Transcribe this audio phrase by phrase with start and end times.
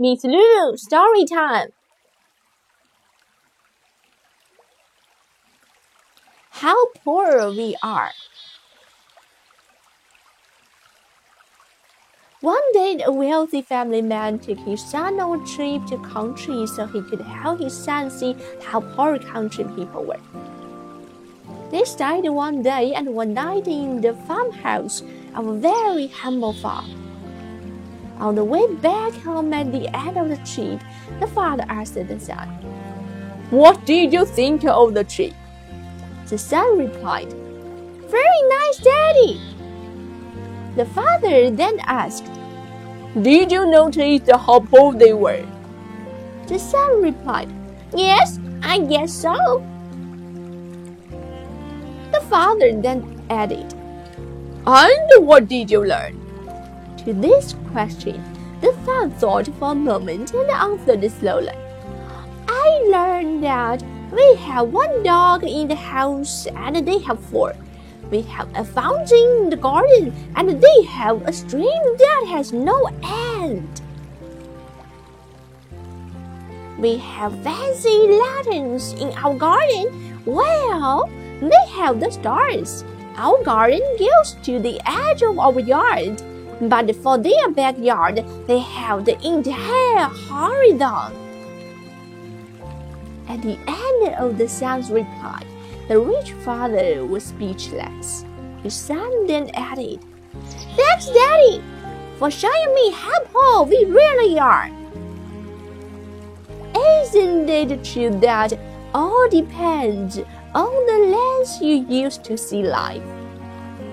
[0.00, 1.70] Miss Lulu, story time.
[6.50, 8.12] How poor we are.
[12.40, 16.86] One day, a wealthy family man took his son on a trip to country so
[16.86, 20.20] he could help his son see how poor country people were.
[21.72, 25.02] They stayed one day and one night in the farmhouse
[25.34, 27.07] of a very humble farm.
[28.20, 30.82] On the way back home at the end of the trip,
[31.20, 32.48] the father asked the son,
[33.50, 35.34] What did you think of the trip?
[36.26, 37.32] The son replied,
[38.10, 39.40] Very nice, Daddy.
[40.74, 42.26] The father then asked,
[43.22, 45.46] Did you notice how poor they were?
[46.48, 47.48] The son replied,
[47.94, 49.64] Yes, I guess so.
[52.10, 53.72] The father then added,
[54.66, 56.27] And what did you learn?
[57.08, 58.22] To this question,
[58.60, 61.56] the son thought for a moment and answered slowly.
[62.46, 63.82] I learned that
[64.12, 67.56] we have one dog in the house and they have four.
[68.10, 72.90] We have a fountain in the garden and they have a stream that has no
[73.02, 73.80] end.
[76.78, 80.20] We have fancy lanterns in our garden.
[80.26, 81.08] Well,
[81.40, 82.84] they have the stars.
[83.16, 86.22] Our garden goes to the edge of our yard,
[86.62, 91.14] but for their backyard, they have the entire horizon.
[93.28, 95.42] At the end of the son's reply,
[95.88, 98.24] the rich father was speechless.
[98.62, 100.00] His son then added,
[100.76, 101.62] Thanks, Daddy,
[102.18, 104.70] for showing me how poor we really are.
[107.02, 108.52] Isn't it true that
[108.92, 110.18] all depends
[110.54, 113.02] on the lens you use to see life?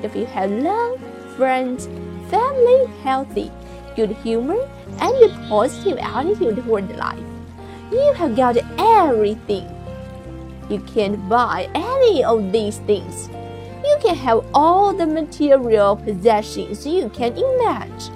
[0.01, 0.99] If you have love,
[1.35, 1.87] friends,
[2.30, 3.50] family, healthy,
[3.96, 4.58] good humor,
[5.00, 7.18] and a positive attitude toward life,
[7.90, 9.68] you have got everything.
[10.68, 13.28] You can't buy any of these things.
[13.84, 18.14] You can have all the material possessions you can imagine.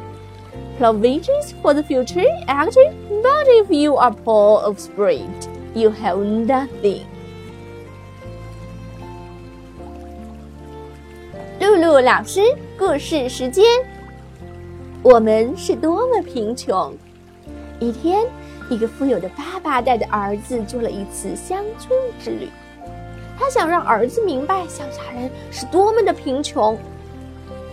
[0.79, 7.07] Provisions for the future, actually, but if you are poor of spirit, you have nothing.
[11.61, 12.41] 露露老师
[12.77, 13.65] 故事时间，
[15.02, 16.94] 我们是多么贫穷！
[17.80, 18.26] 一天，
[18.70, 22.50] 一个富有的爸爸带着儿子做了一次乡村之旅。
[23.38, 26.78] 他想让儿子明白乡下人是多么的贫穷。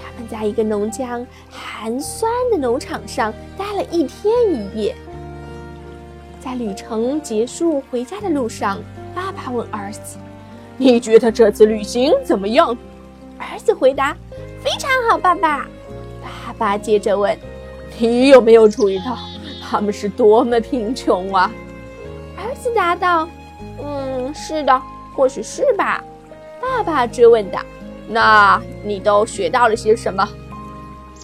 [0.01, 1.21] 他们在一个农家
[1.51, 4.95] 寒酸的农场上待了一天一夜。
[6.41, 8.79] 在旅程结束回家的路上，
[9.13, 10.17] 爸爸问儿子
[10.79, 12.79] ：“你觉得这次旅行怎么样？”
[13.37, 14.17] 儿子回答
[14.63, 15.67] ：“非常好，爸爸。”
[16.27, 17.37] 爸爸接着问
[17.99, 19.17] ：“你有没有注意到
[19.63, 21.51] 他们是多么贫穷啊？”
[22.37, 23.29] 儿子答道
[23.83, 24.83] ：“嗯，是的，
[25.15, 26.03] 或许是吧。”
[26.61, 27.61] 爸爸追问道
[28.09, 30.29] ：“那你都学到了些什么？”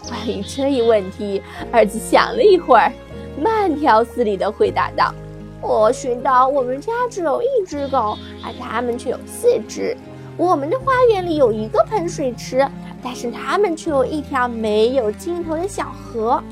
[0.08, 1.42] 关于这一问题，
[1.72, 2.92] 儿子想了一会儿，
[3.36, 5.12] 慢条斯理地回答道
[5.60, 9.96] ：“我学到我们家只有一只狗，而他们却有四只。”
[10.36, 12.66] 我们的花园里有一个喷水池，
[13.02, 16.42] 但是他们却有一条没有尽头的小河。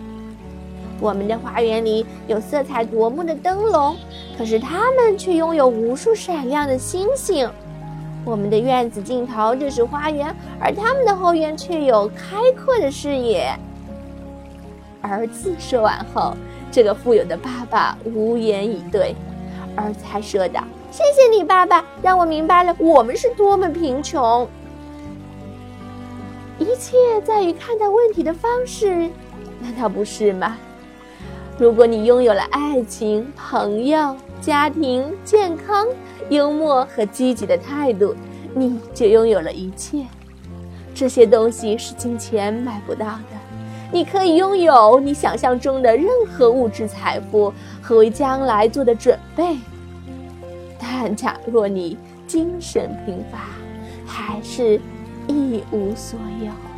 [1.00, 3.96] 我们的花园里有色彩夺目的灯笼，
[4.36, 7.48] 可是他们却拥有无数闪亮的星星。
[8.22, 13.50] 我们的院子尽头就是花园，而他们的后院却有开阔的视野。
[15.00, 16.34] 儿子说完后，
[16.70, 19.14] 这个富有的爸爸无言以对。
[19.74, 20.62] 儿子还说道。
[20.90, 24.46] 谢谢你，爸爸，让我明白了我们是多么贫穷。
[26.58, 29.08] 一切在于看待问题的方式，
[29.60, 30.58] 难道不是吗？
[31.58, 35.86] 如果你拥有了爱情、朋友、家庭、健康、
[36.28, 38.16] 幽默和积极的态度，
[38.52, 40.04] 你就拥有了一切。
[40.92, 43.38] 这些东西是金钱买不到的。
[43.92, 49.56] 你可以拥有你想象中的任何物质财富和为将来做的准备。
[50.80, 51.96] 但假若你
[52.26, 53.38] 精神贫乏，
[54.06, 54.80] 还是
[55.28, 56.69] 一无所有。